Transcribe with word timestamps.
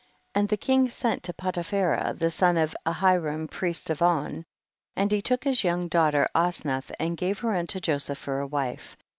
36. 0.33 0.39
And 0.39 0.49
the 0.49 0.57
king 0.57 0.89
sent 0.89 1.21
to 1.21 1.33
Poti 1.33 1.61
phera, 1.61 2.17
the 2.17 2.31
son 2.31 2.57
of 2.57 2.75
Ahiram 2.87 3.47
priest 3.47 3.91
of 3.91 4.01
On, 4.01 4.43
and 4.95 5.11
he 5.11 5.21
took 5.21 5.43
his 5.43 5.63
young 5.63 5.87
daughter 5.89 6.27
Osnath 6.33 6.89
and 6.99 7.15
gave 7.15 7.37
her 7.41 7.53
unto 7.55 7.79
Joseph 7.79 8.17
for 8.17 8.39
a 8.39 8.47
wife. 8.47 8.97